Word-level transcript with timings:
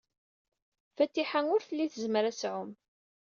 Fatiḥa 0.95 1.41
ur 1.53 1.61
telli 1.67 1.87
tezmer 1.91 2.23
ad 2.25 2.35
tɛum. 2.41 2.69